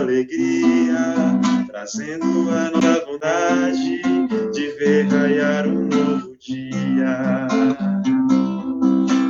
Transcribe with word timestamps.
Alegria, 0.00 1.14
trazendo 1.66 2.50
a 2.50 2.70
nossa 2.70 3.04
vontade 3.04 4.02
de 4.52 4.68
ver 4.78 5.06
raiar 5.08 5.66
um 5.66 5.86
novo 5.86 6.36
dia. 6.38 7.46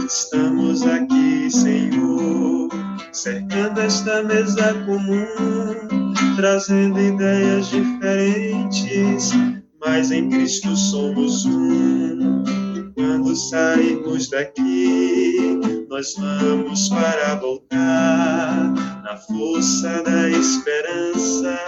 Estamos 0.06 0.82
aqui, 0.86 1.50
Senhor, 1.50 2.68
cercando 3.12 3.80
esta 3.80 4.22
mesa 4.22 4.74
comum, 4.86 6.14
trazendo 6.36 7.00
ideias 7.00 7.66
diferentes, 7.68 9.32
mas 9.84 10.10
em 10.12 10.28
Cristo 10.30 10.76
somos 10.76 11.44
um. 11.46 12.44
Quando 12.94 13.34
sairmos 13.34 14.30
daqui, 14.30 15.58
nós 15.88 16.14
vamos 16.16 16.88
para 16.88 17.34
voltar 17.36 17.99
força 19.20 20.02
da 20.02 20.28
esperança 20.30 21.58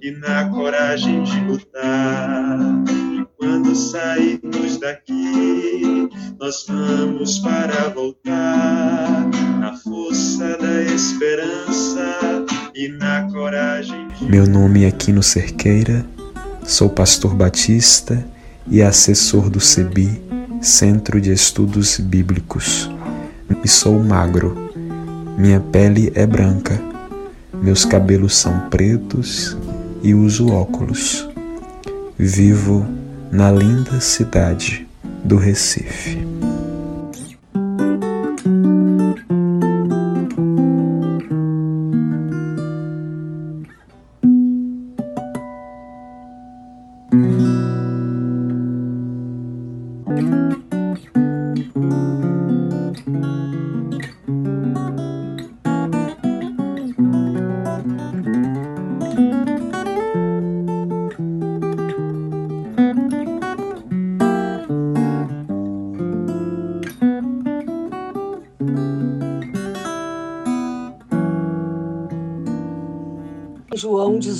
e 0.00 0.10
na 0.12 0.48
coragem 0.48 1.22
de 1.24 1.40
lutar. 1.40 2.58
E 2.88 3.26
quando 3.36 3.74
sairmos 3.74 4.78
daqui, 4.78 6.08
nós 6.38 6.64
vamos 6.68 7.38
para 7.40 7.88
voltar. 7.88 9.30
Na 9.58 9.76
força 9.76 10.58
da 10.58 10.82
esperança 10.82 12.44
e 12.74 12.88
na 12.88 13.28
coragem 13.32 14.08
de 14.08 14.24
Meu 14.24 14.46
nome 14.46 14.84
é 14.84 14.90
Quino 14.90 15.22
Cerqueira, 15.22 16.04
sou 16.64 16.88
pastor 16.88 17.34
batista 17.34 18.24
e 18.68 18.82
assessor 18.82 19.48
do 19.48 19.60
CEBI, 19.60 20.20
Centro 20.60 21.20
de 21.20 21.32
Estudos 21.32 21.98
Bíblicos, 21.98 22.90
e 23.64 23.68
sou 23.68 23.98
magro 24.00 24.72
minha 25.36 25.60
pele 25.60 26.12
é 26.14 26.26
branca, 26.26 26.78
meus 27.62 27.84
cabelos 27.84 28.36
são 28.36 28.68
pretos 28.68 29.56
e 30.02 30.12
uso 30.14 30.50
óculos. 30.50 31.28
Vivo 32.18 32.84
na 33.30 33.52
linda 33.52 34.00
cidade 34.00 34.86
do 35.24 35.36
Recife. 35.36 36.21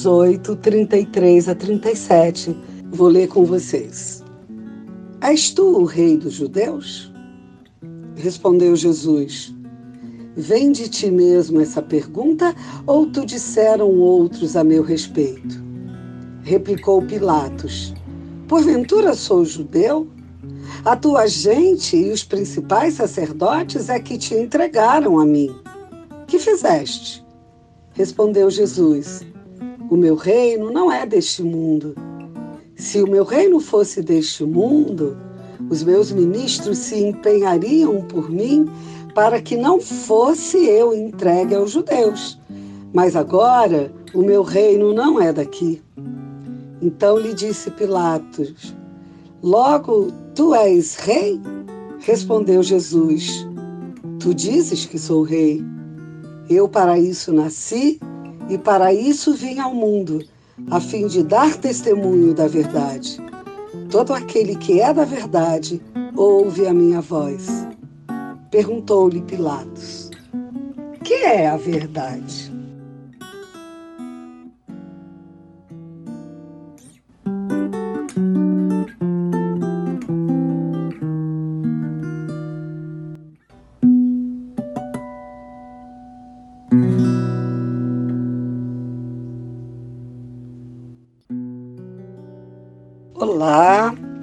18, 0.03 0.57
33 0.57 1.49
a 1.49 1.55
37. 1.55 2.57
Vou 2.91 3.07
ler 3.07 3.29
com 3.29 3.45
vocês. 3.45 4.21
És 5.21 5.53
tu 5.53 5.63
o 5.63 5.85
rei 5.85 6.17
dos 6.17 6.33
judeus? 6.33 7.13
Respondeu 8.17 8.75
Jesus. 8.75 9.55
Vem 10.37 10.73
de 10.73 10.89
ti 10.89 11.09
mesmo 11.09 11.61
essa 11.61 11.81
pergunta 11.81 12.53
ou 12.85 13.07
tu 13.07 13.25
disseram 13.25 13.91
outros 13.91 14.57
a 14.57 14.65
meu 14.65 14.83
respeito? 14.83 15.63
Replicou 16.43 17.01
Pilatos. 17.03 17.95
Porventura 18.49 19.15
sou 19.15 19.45
judeu? 19.45 20.09
A 20.85 20.97
tua 20.97 21.29
gente 21.29 21.97
e 21.97 22.11
os 22.11 22.25
principais 22.25 22.95
sacerdotes 22.95 23.89
é 23.89 24.01
que 24.01 24.19
te 24.19 24.35
entregaram 24.35 25.21
a 25.21 25.25
mim. 25.25 25.55
Que 26.27 26.41
fizeste? 26.41 27.25
Respondeu 27.93 28.51
Jesus: 28.51 29.25
O 29.93 29.97
meu 29.99 30.15
reino 30.15 30.71
não 30.71 30.91
é 30.91 31.05
deste 31.05 31.43
mundo. 31.43 31.95
Se 32.75 33.03
o 33.03 33.07
meu 33.07 33.25
reino 33.25 33.61
fosse 33.61 34.01
deste 34.01 34.43
mundo, 34.43 35.15
os 35.69 35.83
meus 35.83 36.11
ministros 36.11 36.79
se 36.79 36.99
empenhariam 36.99 38.01
por 38.07 38.31
mim 38.31 38.71
para 39.15 39.39
que 39.43 39.55
não 39.55 39.79
fosse 39.79 40.57
eu 40.57 40.95
entregue 40.95 41.55
aos 41.55 41.73
judeus. 41.73 42.41
Mas 42.95 43.15
agora 43.15 43.93
o 44.15 44.23
meu 44.23 44.43
reino 44.43 44.95
não 44.95 45.21
é 45.21 45.31
daqui. 45.31 45.83
Então 46.81 47.19
lhe 47.19 47.35
disse 47.35 47.71
Pilatos: 47.71 48.75
Logo 49.43 50.11
tu 50.35 50.55
és 50.55 50.97
rei? 50.97 51.39
Respondeu 51.99 52.63
Jesus: 52.63 53.47
Tu 54.19 54.33
dizes 54.33 54.87
que 54.87 54.99
sou 54.99 55.23
rei. 55.23 55.63
Eu 56.49 56.67
para 56.67 56.99
isso 56.99 57.31
nasci 57.31 58.01
e 58.49 58.59
para 58.59 58.93
isso 58.93 59.35
vim 59.35 59.59
ao 59.59 59.75
mundo, 59.75 60.25
a 60.71 60.81
fim 60.81 61.07
de 61.07 61.23
dar 61.23 61.57
testemunho 61.57 62.35
da 62.35 62.47
verdade. 62.47 63.19
Todo 63.91 64.13
aquele 64.13 64.57
que 64.57 64.81
é 64.81 64.93
da 64.93 65.05
verdade 65.05 65.81
ouve 66.17 66.67
a 66.67 66.75
minha 66.75 67.01
voz. 67.01 67.67
Perguntou-lhe 68.51 69.23
Pilatos: 69.23 70.11
Que 71.03 71.15
é 71.15 71.49
a 71.49 71.57
verdade? 71.57 72.52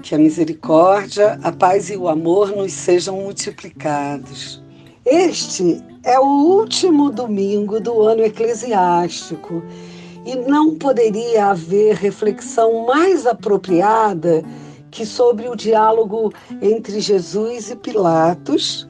Que 0.09 0.15
a 0.15 0.17
misericórdia, 0.17 1.39
a 1.43 1.51
paz 1.51 1.91
e 1.91 1.95
o 1.95 2.07
amor 2.07 2.49
nos 2.49 2.73
sejam 2.73 3.17
multiplicados. 3.17 4.59
Este 5.05 5.83
é 6.03 6.19
o 6.19 6.25
último 6.25 7.11
domingo 7.11 7.79
do 7.79 8.01
ano 8.01 8.23
eclesiástico 8.23 9.61
e 10.25 10.35
não 10.35 10.73
poderia 10.79 11.51
haver 11.51 11.93
reflexão 11.93 12.87
mais 12.87 13.27
apropriada 13.27 14.43
que 14.89 15.05
sobre 15.05 15.47
o 15.47 15.55
diálogo 15.55 16.33
entre 16.59 16.99
Jesus 16.99 17.69
e 17.69 17.75
Pilatos, 17.75 18.87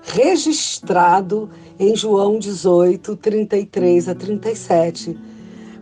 registrado 0.00 1.50
em 1.78 1.94
João 1.94 2.38
18, 2.38 3.16
33 3.18 4.08
a 4.08 4.14
37 4.14 5.31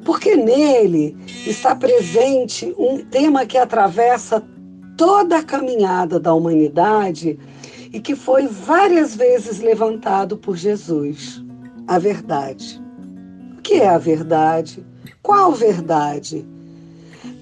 porque 0.05 0.37
nele 0.37 1.17
está 1.47 1.75
presente 1.75 2.75
um 2.79 3.05
tema 3.05 3.47
que 3.47 3.59
atravessa 3.59 4.43
toda 4.97 5.39
a 5.39 5.43
caminhada 5.43 6.19
da 6.19 6.35
humanidade 6.35 7.39
e 7.93 8.01
que 8.01 8.15
foi 8.15 8.47
várias 8.47 9.15
vezes 9.15 9.61
levantado 9.61 10.37
por 10.37 10.57
Jesus: 10.57 11.43
a 11.87 11.99
verdade. 11.99 12.81
O 13.59 13.63
que 13.63 13.75
é 13.75 13.89
a 13.89 13.99
verdade? 13.99 14.85
Qual 15.23 15.53
verdade? 15.53 16.47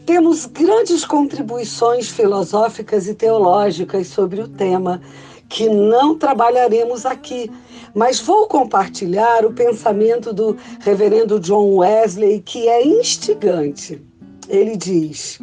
Temos 0.06 0.46
grandes 0.46 1.04
contribuições 1.04 2.08
filosóficas 2.08 3.06
e 3.06 3.14
teológicas 3.14 4.06
sobre 4.06 4.40
o 4.40 4.48
tema, 4.48 5.02
que 5.48 5.68
não 5.68 6.16
trabalharemos 6.16 7.06
aqui, 7.06 7.50
mas 7.94 8.20
vou 8.20 8.46
compartilhar 8.46 9.44
o 9.44 9.52
pensamento 9.52 10.32
do 10.32 10.56
reverendo 10.80 11.40
John 11.40 11.76
Wesley, 11.76 12.40
que 12.40 12.68
é 12.68 12.86
instigante. 12.86 14.00
Ele 14.48 14.76
diz: 14.76 15.38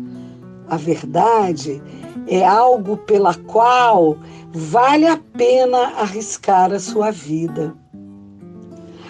a 0.68 0.78
verdade 0.78 1.82
é 2.28 2.46
algo 2.46 2.98
pela 2.98 3.34
qual 3.34 4.18
vale 4.52 5.08
a 5.08 5.20
pena 5.38 5.94
arriscar 5.98 6.72
a 6.72 6.80
sua 6.80 7.12
vida. 7.12 7.76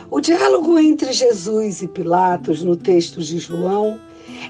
O 0.10 0.22
diálogo 0.22 0.80
entre 0.80 1.12
Jesus 1.12 1.82
e 1.82 1.88
Pilatos 1.88 2.64
no 2.64 2.76
texto 2.76 3.22
de 3.22 3.38
João 3.38 4.00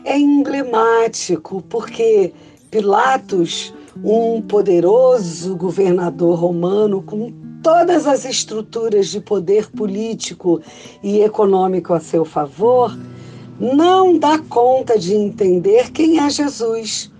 é 0.04 0.18
emblemático, 0.18 1.62
porque 1.70 2.34
Pilatos 2.70 3.74
um 4.04 4.42
poderoso 4.42 5.56
governador 5.56 6.38
romano 6.38 7.02
com 7.02 7.32
todas 7.64 8.06
as 8.06 8.26
estruturas 8.26 9.08
de 9.08 9.20
poder 9.20 9.72
político 9.72 10.62
e 11.02 11.22
econômico 11.22 11.94
a 11.94 12.00
seu 12.00 12.24
favor, 12.24 12.96
não 13.60 14.20
dá 14.20 14.38
conta 14.38 15.00
de 15.00 15.16
entender 15.16 15.92
quem 15.92 16.20
é 16.20 16.30
Jesus. 16.30 17.12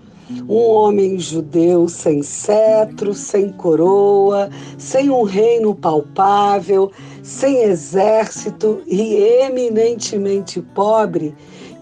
Um 0.48 0.56
homem 0.56 1.18
judeu 1.18 1.88
sem 1.88 2.22
cetro, 2.22 3.14
sem 3.14 3.50
coroa, 3.50 4.50
sem 4.76 5.08
um 5.08 5.22
reino 5.22 5.74
palpável, 5.74 6.90
sem 7.22 7.62
exército 7.62 8.82
e 8.86 9.14
eminentemente 9.42 10.60
pobre, 10.60 11.34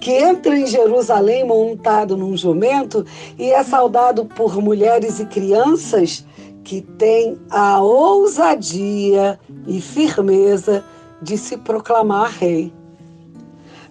que 0.04 0.12
entra 0.12 0.54
em 0.54 0.66
Jerusalém 0.66 1.46
montado 1.46 2.14
num 2.14 2.36
jumento 2.36 3.06
e 3.38 3.50
é 3.50 3.64
saudado 3.64 4.26
por 4.26 4.60
mulheres 4.60 5.18
e 5.18 5.24
crianças 5.24 6.26
que 6.62 6.82
têm 6.82 7.38
a 7.48 7.80
ousadia 7.80 9.40
e 9.66 9.80
firmeza 9.80 10.84
de 11.22 11.38
se 11.38 11.56
proclamar 11.56 12.32
rei. 12.32 12.70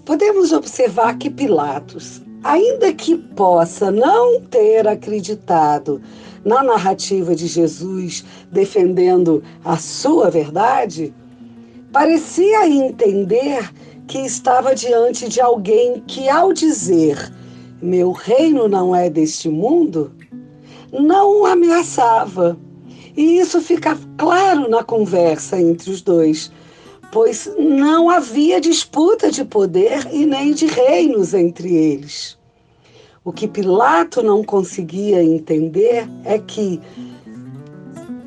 Podemos 0.05 0.53
observar 0.53 1.17
que 1.17 1.31
Pilatos, 1.31 2.21
ainda 2.43 2.93
que 2.93 3.17
possa 3.17 3.89
não 3.89 4.39
ter 4.39 4.87
acreditado 4.87 5.99
na 6.45 6.61
narrativa 6.61 7.33
de 7.33 7.47
Jesus 7.47 8.23
defendendo 8.51 9.41
a 9.65 9.77
sua 9.77 10.29
verdade, 10.29 11.11
parecia 11.91 12.67
entender 12.67 13.67
que 14.07 14.19
estava 14.19 14.75
diante 14.75 15.27
de 15.27 15.39
alguém 15.41 16.03
que, 16.07 16.29
ao 16.29 16.53
dizer 16.53 17.31
meu 17.83 18.13
reino 18.13 18.69
não 18.69 18.95
é 18.95 19.09
deste 19.09 19.49
mundo, 19.49 20.13
não 20.91 21.41
o 21.41 21.45
ameaçava. 21.45 22.57
E 23.15 23.39
isso 23.39 23.61
fica 23.61 23.97
claro 24.17 24.69
na 24.69 24.83
conversa 24.83 25.59
entre 25.59 25.91
os 25.91 26.01
dois, 26.01 26.51
pois 27.11 27.51
não 27.59 28.09
havia 28.09 28.61
disputa 28.61 29.29
de 29.29 29.43
poder 29.43 30.07
e 30.11 30.25
nem 30.25 30.53
de 30.53 30.65
reinos 30.65 31.33
entre 31.33 31.75
eles. 31.75 32.37
O 33.25 33.31
que 33.31 33.47
Pilato 33.47 34.23
não 34.23 34.43
conseguia 34.43 35.21
entender 35.21 36.07
é 36.25 36.39
que 36.39 36.79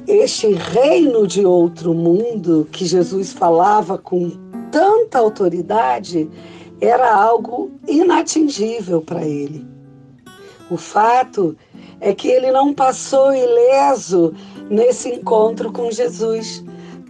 este 0.07 0.53
reino 0.53 1.27
de 1.27 1.45
outro 1.45 1.93
mundo 1.93 2.69
que 2.71 2.85
Jesus 2.85 3.33
falava 3.33 3.99
com 3.99 4.31
tanta 4.77 5.19
autoridade 5.19 6.29
era 6.83 7.11
algo 7.11 7.71
inatingível 7.89 9.01
para 9.01 9.25
ele. 9.25 9.67
O 10.71 10.77
fato 10.77 11.57
é 11.99 12.15
que 12.15 12.29
ele 12.29 12.51
não 12.51 12.75
passou 12.75 13.35
ileso 13.35 14.35
nesse 14.69 15.09
encontro 15.09 15.73
com 15.73 15.91
Jesus, 15.91 16.63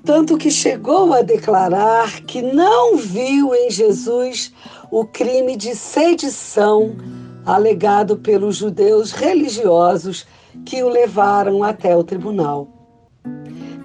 tanto 0.04 0.38
que 0.38 0.48
chegou 0.48 1.12
a 1.12 1.22
declarar 1.22 2.20
que 2.20 2.40
não 2.40 2.96
viu 2.96 3.52
em 3.52 3.68
Jesus 3.68 4.52
o 4.88 5.04
crime 5.04 5.56
de 5.56 5.74
sedição 5.74 6.94
alegado 7.44 8.16
pelos 8.16 8.58
judeus 8.58 9.10
religiosos 9.10 10.24
que 10.64 10.84
o 10.84 10.88
levaram 10.88 11.64
até 11.64 11.96
o 11.96 12.04
tribunal. 12.04 12.75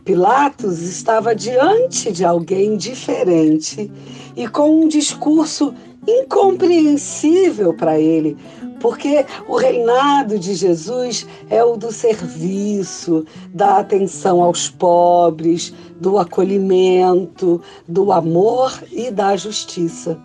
Pilatos 0.03 0.81
estava 0.81 1.35
diante 1.35 2.11
de 2.11 2.25
alguém 2.25 2.75
diferente 2.75 3.91
e 4.35 4.47
com 4.47 4.81
um 4.81 4.87
discurso 4.87 5.73
incompreensível 6.07 7.73
para 7.75 7.99
ele, 7.99 8.35
porque 8.79 9.23
o 9.47 9.55
reinado 9.55 10.39
de 10.39 10.55
Jesus 10.55 11.27
é 11.49 11.63
o 11.63 11.77
do 11.77 11.91
serviço, 11.91 13.25
da 13.53 13.77
atenção 13.77 14.41
aos 14.41 14.69
pobres, 14.69 15.71
do 15.99 16.17
acolhimento, 16.17 17.61
do 17.87 18.11
amor 18.11 18.83
e 18.91 19.11
da 19.11 19.35
justiça. 19.35 20.19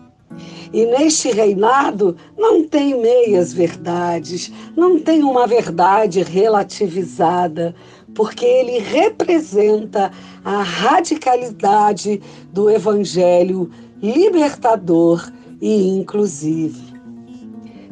E 0.72 0.84
neste 0.84 1.30
reinado 1.30 2.16
não 2.36 2.64
tem 2.64 3.00
meias 3.00 3.52
verdades, 3.52 4.50
não 4.76 4.98
tem 4.98 5.22
uma 5.22 5.46
verdade 5.46 6.22
relativizada, 6.22 7.74
porque 8.16 8.46
ele 8.46 8.78
representa 8.78 10.10
a 10.42 10.62
radicalidade 10.62 12.20
do 12.50 12.70
evangelho 12.70 13.70
libertador 14.02 15.30
e 15.60 15.86
inclusivo. 15.88 16.96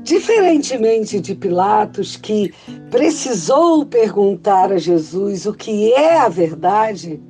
Diferentemente 0.02 1.21
de 1.21 1.35
Pilatos, 1.35 2.16
que 2.16 2.52
precisou 2.90 3.85
perguntar 3.85 4.73
a 4.73 4.78
Jesus 4.78 5.45
o 5.45 5.52
que 5.52 5.93
é 5.93 6.19
a 6.19 6.28
verdade, 6.28 7.23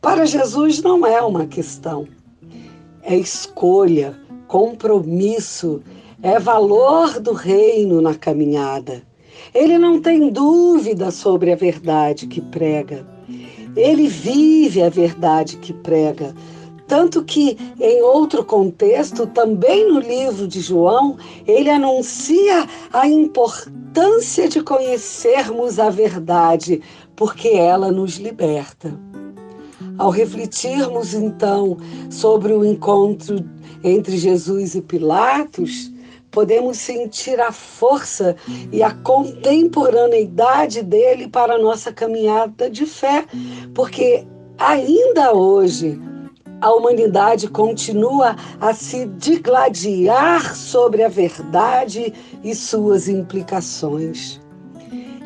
para 0.00 0.26
Jesus 0.26 0.82
não 0.82 1.06
é 1.06 1.22
uma 1.22 1.46
questão, 1.46 2.08
é 3.02 3.16
escolha, 3.16 4.18
compromisso, 4.48 5.80
é 6.22 6.40
valor 6.40 7.20
do 7.20 7.32
reino 7.32 8.00
na 8.00 8.14
caminhada. 8.14 9.02
Ele 9.54 9.78
não 9.78 10.00
tem 10.00 10.30
dúvida 10.30 11.10
sobre 11.10 11.52
a 11.52 11.56
verdade 11.56 12.26
que 12.26 12.40
prega. 12.40 13.06
Ele 13.76 14.08
vive 14.08 14.82
a 14.82 14.88
verdade 14.88 15.56
que 15.58 15.72
prega. 15.72 16.34
Tanto 16.86 17.24
que, 17.24 17.58
em 17.80 18.00
outro 18.00 18.44
contexto, 18.44 19.26
também 19.26 19.92
no 19.92 19.98
livro 19.98 20.46
de 20.46 20.60
João, 20.60 21.16
ele 21.46 21.68
anuncia 21.68 22.66
a 22.92 23.08
importância 23.08 24.48
de 24.48 24.62
conhecermos 24.62 25.80
a 25.80 25.90
verdade, 25.90 26.80
porque 27.16 27.48
ela 27.48 27.90
nos 27.90 28.18
liberta. 28.18 28.96
Ao 29.98 30.10
refletirmos 30.10 31.12
então 31.12 31.76
sobre 32.08 32.52
o 32.52 32.64
encontro 32.64 33.44
entre 33.82 34.16
Jesus 34.16 34.74
e 34.74 34.80
Pilatos, 34.80 35.90
podemos 36.36 36.76
sentir 36.76 37.40
a 37.40 37.50
força 37.50 38.36
e 38.70 38.82
a 38.82 38.90
contemporaneidade 38.90 40.82
dele 40.82 41.28
para 41.28 41.54
a 41.54 41.58
nossa 41.58 41.90
caminhada 41.90 42.68
de 42.68 42.84
fé, 42.84 43.24
porque 43.74 44.26
ainda 44.58 45.32
hoje 45.32 45.98
a 46.60 46.74
humanidade 46.74 47.48
continua 47.48 48.36
a 48.60 48.74
se 48.74 49.06
digladiar 49.06 50.54
sobre 50.54 51.02
a 51.04 51.08
verdade 51.08 52.12
e 52.44 52.54
suas 52.54 53.08
implicações. 53.08 54.38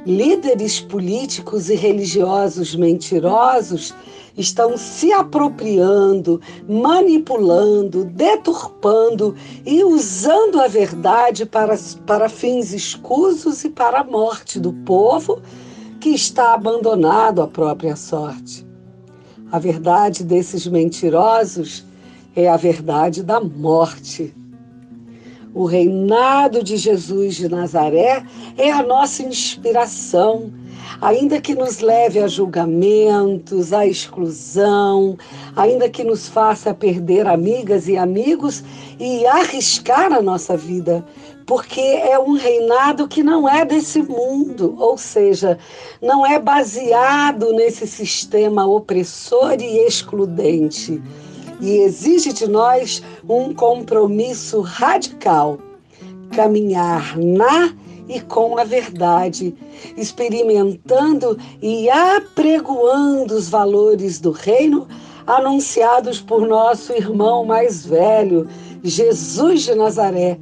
Líderes 0.07 0.79
políticos 0.79 1.69
e 1.71 1.75
religiosos 1.75 2.77
mentirosos 2.77 3.93
estão 4.41 4.77
se 4.77 5.13
apropriando, 5.13 6.41
manipulando, 6.69 8.05
deturpando 8.05 9.37
e 9.65 9.85
usando 9.85 10.61
a 10.61 10.67
verdade 10.67 11.47
para, 11.47 11.79
para 12.07 12.29
fins 12.29 12.73
escusos 12.73 13.65
e 13.65 13.69
para 13.69 14.01
a 14.01 14.05
morte 14.05 14.59
do 14.59 14.73
povo 14.73 15.41
que 16.01 16.11
está 16.11 16.55
abandonado 16.55 17.43
à 17.43 17.47
própria 17.47 17.95
sorte. 17.95 18.67
A 19.53 19.59
verdade 19.59 20.25
desses 20.25 20.67
mentirosos 20.67 21.85
é 22.35 22.49
a 22.49 22.57
verdade 22.57 23.23
da 23.23 23.41
morte. 23.41 24.35
O 25.53 25.65
reinado 25.65 26.63
de 26.63 26.77
Jesus 26.77 27.35
de 27.35 27.49
Nazaré 27.49 28.25
é 28.57 28.71
a 28.71 28.83
nossa 28.83 29.23
inspiração, 29.25 30.53
ainda 31.01 31.41
que 31.41 31.55
nos 31.55 31.81
leve 31.81 32.19
a 32.19 32.27
julgamentos, 32.27 33.73
a 33.73 33.87
exclusão, 33.87 35.17
ainda 35.55 35.89
que 35.89 36.03
nos 36.03 36.29
faça 36.29 36.73
perder 36.73 37.27
amigas 37.27 37.89
e 37.89 37.97
amigos 37.97 38.63
e 38.99 39.27
arriscar 39.27 40.13
a 40.13 40.23
nossa 40.23 40.57
vida, 40.57 41.05
porque 41.47 41.81
é 41.81 42.19
um 42.19 42.35
reinado 42.35 43.09
que 43.09 43.23
não 43.23 43.49
é 43.49 43.65
desse 43.65 44.03
mundo, 44.03 44.75
ou 44.79 44.97
seja, 44.97 45.59
não 46.01 46.25
é 46.25 46.39
baseado 46.39 47.53
nesse 47.53 47.87
sistema 47.87 48.67
opressor 48.67 49.57
e 49.61 49.87
excludente. 49.87 51.03
E 51.61 51.79
exige 51.79 52.33
de 52.33 52.49
nós 52.49 53.03
um 53.29 53.53
compromisso 53.53 54.61
radical 54.61 55.59
caminhar 56.31 57.19
na 57.19 57.75
e 58.11 58.21
com 58.21 58.59
a 58.59 58.65
verdade, 58.65 59.55
experimentando 59.97 61.39
e 61.63 61.89
apregoando 61.89 63.35
os 63.35 63.49
valores 63.49 64.19
do 64.19 64.33
reino 64.33 64.89
anunciados 65.29 66.21
por 66.21 66.45
nosso 66.49 66.93
irmão 66.93 67.45
mais 67.45 67.87
velho, 67.87 68.49
Jesus 68.83 69.63
de 69.63 69.77
Nazaré, 69.77 70.41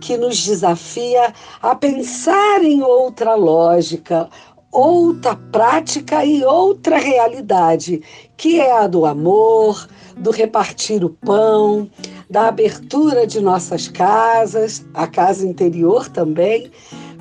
que 0.00 0.16
nos 0.16 0.42
desafia 0.42 1.34
a 1.60 1.74
pensar 1.74 2.64
em 2.64 2.82
outra 2.82 3.34
lógica, 3.34 4.26
outra 4.72 5.36
prática 5.36 6.24
e 6.24 6.42
outra 6.42 6.96
realidade, 6.96 8.00
que 8.34 8.58
é 8.58 8.72
a 8.72 8.86
do 8.86 9.04
amor, 9.04 9.86
do 10.16 10.30
repartir 10.30 11.04
o 11.04 11.10
pão, 11.10 11.90
da 12.30 12.46
abertura 12.46 13.26
de 13.26 13.40
nossas 13.40 13.88
casas, 13.88 14.86
a 14.94 15.06
casa 15.06 15.46
interior 15.46 16.08
também, 16.08 16.70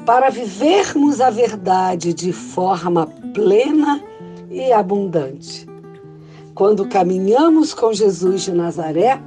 para 0.06 0.30
vivermos 0.30 1.22
a 1.22 1.30
verdade 1.30 2.14
de 2.14 2.34
forma 2.34 3.08
plena 3.34 4.04
e 4.50 4.72
abundante. 4.72 5.68
Quando 6.56 6.88
caminhamos 6.88 7.74
com 7.74 7.94
Jesus 7.94 8.44
de 8.44 8.52
Nazaré, 8.52 9.22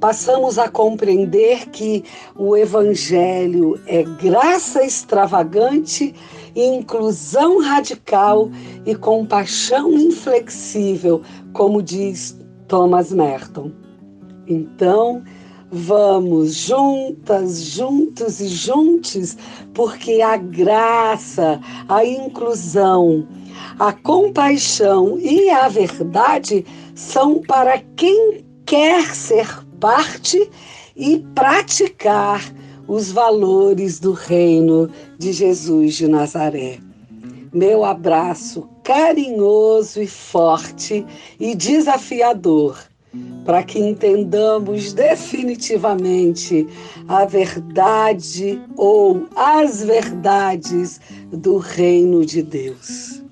passamos 0.00 0.58
a 0.58 0.68
compreender 0.68 1.68
que 1.70 2.04
o 2.34 2.56
Evangelho 2.56 3.80
é 3.86 4.02
graça 4.02 4.84
extravagante, 4.84 6.14
inclusão 6.54 7.60
radical 7.60 8.50
e 8.84 8.94
compaixão 8.94 9.92
inflexível, 9.92 11.22
como 11.52 11.82
diz 11.82 12.38
Thomas 12.66 13.12
Merton. 13.12 13.70
Então, 14.46 15.22
Vamos 15.76 16.54
juntas, 16.54 17.60
juntos 17.60 18.38
e 18.38 18.46
juntos, 18.46 19.36
porque 19.74 20.20
a 20.20 20.36
graça, 20.36 21.60
a 21.88 22.04
inclusão, 22.04 23.26
a 23.76 23.92
compaixão 23.92 25.18
e 25.18 25.50
a 25.50 25.66
verdade 25.66 26.64
são 26.94 27.42
para 27.42 27.82
quem 27.96 28.44
quer 28.64 29.16
ser 29.16 29.48
parte 29.80 30.48
e 30.94 31.18
praticar 31.34 32.40
os 32.86 33.10
valores 33.10 33.98
do 33.98 34.12
reino 34.12 34.88
de 35.18 35.32
Jesus 35.32 35.94
de 35.96 36.06
Nazaré. 36.06 36.78
Meu 37.52 37.84
abraço 37.84 38.68
carinhoso 38.84 40.00
e 40.00 40.06
forte 40.06 41.04
e 41.40 41.52
desafiador 41.56 42.78
para 43.44 43.62
que 43.62 43.78
entendamos 43.78 44.92
definitivamente 44.92 46.66
a 47.06 47.24
verdade 47.24 48.60
ou 48.76 49.28
as 49.36 49.82
verdades 49.82 51.00
do 51.30 51.58
reino 51.58 52.24
de 52.24 52.42
Deus. 52.42 53.22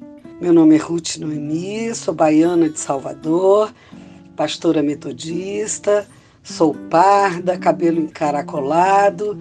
Meu 0.40 0.52
nome 0.52 0.74
é 0.74 0.78
Ruth 0.78 1.16
Noemi, 1.18 1.94
sou 1.94 2.12
baiana 2.12 2.68
de 2.68 2.78
Salvador, 2.78 3.72
pastora 4.36 4.82
metodista, 4.82 6.06
sou 6.42 6.74
parda, 6.90 7.56
cabelo 7.56 8.00
encaracolado 8.00 9.38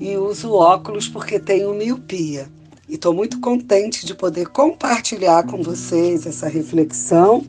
e 0.00 0.16
uso 0.16 0.52
óculos 0.52 1.08
porque 1.08 1.38
tenho 1.38 1.74
miopia. 1.74 2.48
E 2.88 2.94
estou 2.94 3.12
muito 3.12 3.40
contente 3.40 4.06
de 4.06 4.14
poder 4.14 4.48
compartilhar 4.48 5.44
com 5.44 5.62
vocês 5.62 6.26
essa 6.26 6.48
reflexão 6.48 7.44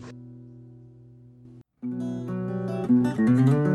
nós 3.44 3.75